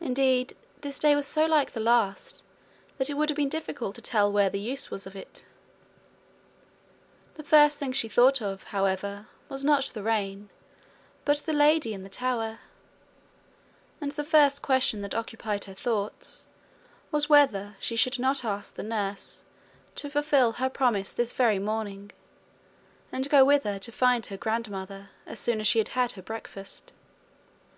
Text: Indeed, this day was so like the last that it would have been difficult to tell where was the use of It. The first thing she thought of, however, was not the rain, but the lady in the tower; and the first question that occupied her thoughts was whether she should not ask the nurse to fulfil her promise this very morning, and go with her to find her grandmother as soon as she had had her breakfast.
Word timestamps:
Indeed, 0.00 0.56
this 0.80 0.98
day 0.98 1.14
was 1.14 1.26
so 1.26 1.44
like 1.44 1.74
the 1.74 1.78
last 1.78 2.42
that 2.96 3.10
it 3.10 3.14
would 3.18 3.28
have 3.28 3.36
been 3.36 3.50
difficult 3.50 3.94
to 3.96 4.00
tell 4.00 4.32
where 4.32 4.46
was 4.46 4.52
the 4.52 4.60
use 4.60 4.90
of 5.04 5.14
It. 5.14 5.44
The 7.34 7.42
first 7.42 7.78
thing 7.78 7.92
she 7.92 8.08
thought 8.08 8.40
of, 8.40 8.62
however, 8.64 9.26
was 9.50 9.62
not 9.62 9.84
the 9.88 10.02
rain, 10.02 10.48
but 11.26 11.36
the 11.40 11.52
lady 11.52 11.92
in 11.92 12.02
the 12.02 12.08
tower; 12.08 12.60
and 14.00 14.12
the 14.12 14.24
first 14.24 14.62
question 14.62 15.02
that 15.02 15.14
occupied 15.14 15.64
her 15.64 15.74
thoughts 15.74 16.46
was 17.10 17.28
whether 17.28 17.76
she 17.78 17.94
should 17.94 18.18
not 18.18 18.46
ask 18.46 18.74
the 18.74 18.82
nurse 18.82 19.44
to 19.96 20.08
fulfil 20.08 20.52
her 20.52 20.70
promise 20.70 21.12
this 21.12 21.34
very 21.34 21.58
morning, 21.58 22.10
and 23.12 23.28
go 23.28 23.44
with 23.44 23.64
her 23.64 23.78
to 23.80 23.92
find 23.92 24.24
her 24.28 24.38
grandmother 24.38 25.10
as 25.26 25.38
soon 25.38 25.60
as 25.60 25.66
she 25.66 25.76
had 25.78 25.88
had 25.88 26.12
her 26.12 26.22
breakfast. 26.22 26.90